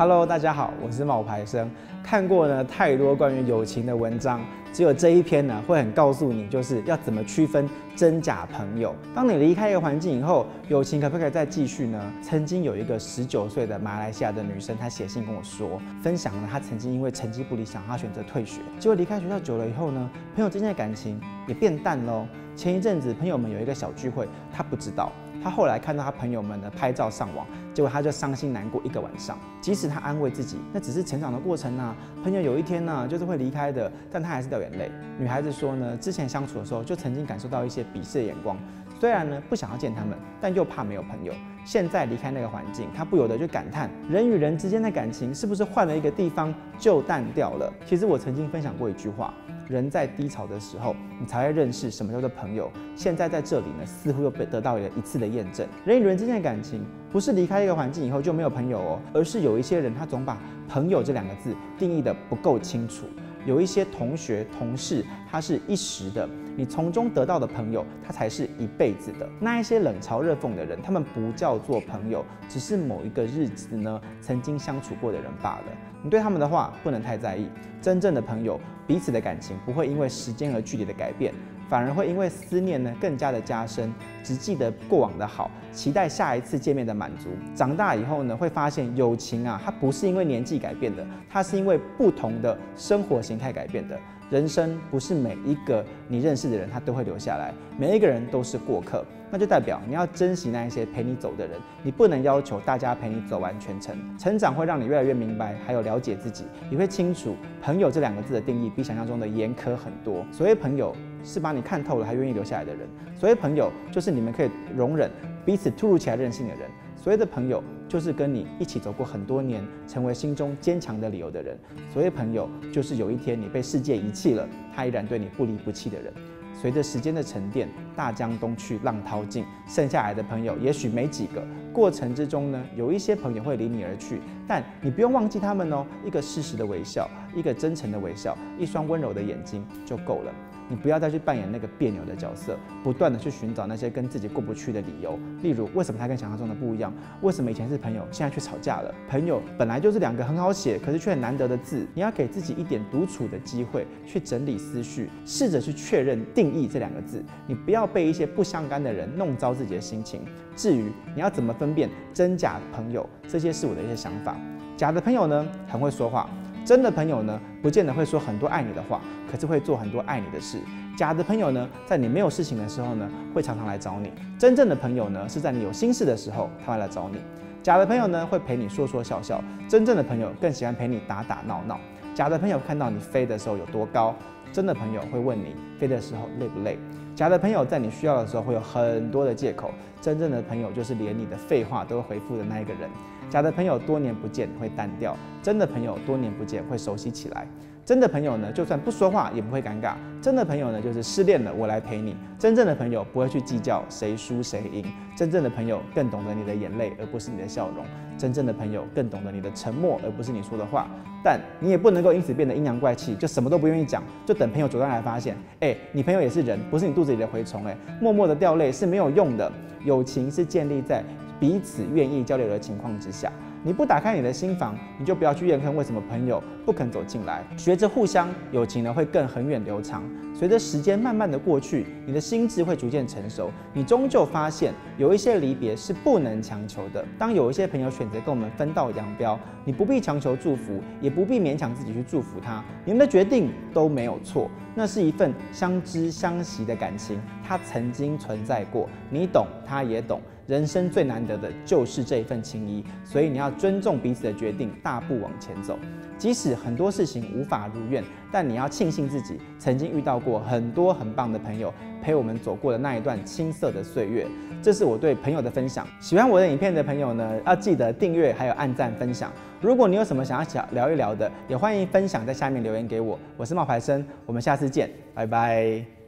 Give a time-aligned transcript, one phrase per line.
[0.00, 1.70] Hello，大家好，我是冒牌生。
[2.02, 4.40] 看过呢太多关于友情的文章，
[4.72, 8.96] 只有这一篇呢会很告诉你，就是要怎么区分真假朋友。
[9.14, 12.00] 当你离开一个环境以后，友情可不可以再继续呢？
[12.22, 22.26] 曾经有一个十九岁的马来西亚的女生，她写信跟我说，分享了她曾经因为成绩不理想，她选择退学，结果离开学校久了以后呢，朋友之间的感情也变淡喽。
[22.56, 25.12] 前一阵子朋友们有一个小聚会，她不知道。
[25.42, 29.38] 他后来看到他朋友们的拍照上网，结果他就伤心难过一个晚上。
[29.60, 34.90] 即使他安慰自己，那只是成长的过程啊，朋友有一天呢就是会离开的，但他还是掉眼泪。
[35.18, 38.56] 女孩子说呢，之前相处的时候就曾经感受到一些鄙视的眼光，
[38.98, 41.32] 虽然呢不想要见他们，但又怕没有朋友。
[41.64, 47.72] 现在离开那个环境，他不由得就感叹：人与人之间的感情是不是换了一个地方就淡掉了？
[47.84, 49.32] 其实我曾经分享过一句话。
[49.70, 52.68] 人在低潮的时候，你才会认识什么叫做朋友。
[52.96, 55.64] 现在在这里呢，似乎又被得到了一次的验证。
[55.84, 60.36] 人与人之间的感情，不是离开一个环境以后就没有朋友哦，而是有一些人他总把
[60.68, 63.06] 朋友这两个字定义的不够清楚。
[63.46, 69.28] 有一些同学、同事，他是一时的，你从中得到的朋友，他才是一辈子的。
[69.40, 75.64] 那一些冷嘲热讽的人，他们不叫做朋友，只是某一个日子呢，曾经相处过的人罢了。
[76.02, 77.48] 你对他们的话不能太在意。
[77.80, 81.32] 真正的朋友，彼此的感情不会因为时间和距离的改变。
[81.70, 87.28] 反而会因为思念呢更加的加深，只记得过往的好，期待下一次见面的满足。
[87.54, 93.96] 长大以后呢，会发现友情啊，它不是因为年纪改变的，它是因为不同的生活形态改变的。
[94.30, 103.96] 人生不是每一个你认识的人他都会留下来，每一个人都是过客，那就代表你要珍惜那一些陪你走的人，你不能要求大家陪你走完全程。
[104.16, 110.24] 成长会让你越来越明白，还有了解自己，你会清楚朋友这两个字的定义比想象中的严苛很多。
[110.32, 110.94] 所谓朋友。
[111.22, 112.88] 是把你看透了还愿意留下来的人。
[113.14, 115.10] 所谓朋友，就是你们可以容忍
[115.44, 116.62] 彼此突如其来任性的人。
[117.02, 121.58] 所谓的朋友，就是跟你一起走过很多年，成为心中坚强的理由的人。
[121.90, 126.12] 所谓朋友，就是有一天你被世界遗弃了，他依然对你不离不弃的人。
[126.52, 131.46] 随着时间的沉淀，大江东去，浪淘尽，剩下来的朋友也许没几个。
[131.70, 134.18] 过程之中呢，有一些朋友会离你而去，
[134.48, 135.84] 但你不用忘记他们哦。
[136.02, 137.06] 一个适时的微笑，
[137.36, 140.32] 一个真诚的微笑，一双温柔的眼睛就够了。
[140.68, 145.18] 你不要再去扮演那个别扭的角色，不断的去寻找那些跟自己过不去的理由。
[145.42, 146.92] 例如，为什么他跟想象中的不一样？
[147.22, 148.94] 为什么以前是朋友，现在却吵架了？
[149.08, 151.84] 朋友本来就是两个很好写，可是却很难得的字。
[151.92, 157.24] 你要给自己一点独处的机会，去整理思绪，试着去确认定义这两个字。
[157.48, 160.22] 你不要被一些不相干的人弄糟自己的心情。
[160.56, 164.36] 至于你要怎么分辨真假朋友，这些是我的一些想法。
[164.76, 166.28] 假的朋友呢，很会说话。
[166.64, 170.58] 真的朋友呢，不见得会说很多爱你的话，可是会做很多爱你的事。
[170.96, 174.12] 假的朋友呢，在你没有事情的时候呢，会常常来找你。
[174.38, 177.18] 真正的朋友呢，是在你有心事的时候，他会来找你。
[177.62, 179.42] 假的朋友呢，会陪你说说笑笑。
[179.68, 181.80] 真正的朋友更喜欢陪你打打闹闹。
[182.14, 184.14] 假的朋友看到你飞的时候有多高，
[184.52, 186.78] 真的朋友会问你飞的时候累不累。
[187.14, 192.88] 假的朋友在你需要的时候会有很多的借口，真正的朋友就是连你的废话都会回复的那一个人。
[193.28, 197.46] 假的朋友多年不见会单调，真的朋友多年不见会熟悉起来。
[197.84, 199.94] 真的朋友呢，就算不说话也不会尴尬。
[200.22, 202.14] 真的朋友呢，就是失恋了我来陪你。
[202.38, 204.84] 真正的朋友不会去计较谁输谁赢。
[205.16, 207.84] 真正的朋友更懂得你的眼泪，而不是你的笑容。
[208.16, 210.86] 真正的朋友更懂得你的沉默，而不是你说的话。
[211.24, 215.34] 但你也不能够因此变得阴阳怪气，就什么都不愿意讲，就等朋友主动来发现。
[215.60, 217.64] 哎，你朋友也是人，不是你肚子里的蛔虫。
[217.66, 219.50] 哎，默默的掉泪是没有用的。
[219.84, 221.02] 友情是建立在
[221.40, 223.32] 彼此愿意交流的情况之下。
[223.62, 227.44] 你不打开你的心房，你就不要去怨恨为什么朋友不肯走进来。
[227.58, 230.02] 学着互相，友情呢会更恒远流长。
[230.32, 237.04] 随着时间慢慢的过去，你的心智会逐渐成熟，你终究发现有一些离别是不能强求的。
[237.18, 242.64] 当有一些朋友选择跟我们分道扬镳，你不必强求祝福，也不必勉强自己去祝福他。
[242.86, 250.18] 你们的决定都没有错，那是一份相知相惜的感情，它曾经存在过，你懂，他也懂。
[250.46, 255.78] 人生最难得的就是这一份情谊，所以你要尊重彼此的决定，大步往前走。
[256.18, 261.72] 即使很多事情无法如愿，但你要庆幸自己曾经遇到过很多很棒的朋友，
[262.02, 264.26] 陪我们走过的那一段青涩的岁月。
[264.62, 265.86] 这是我对朋友的分享。
[266.00, 269.32] 喜欢我的影片的朋友呢，要记得订阅，还有按赞分享。
[269.62, 273.18] 如果你有什么想要聊一聊的，也欢迎分享在下面留言给我。
[273.38, 275.99] 我是冒牌生，我们下次见，拜拜。